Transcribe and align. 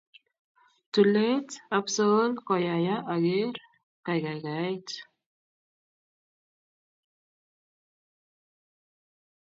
tulet 0.91 1.49
apsuol 1.77 2.31
koyaya 2.47 2.95
aker 3.13 3.53
kakaikaet 4.05 4.87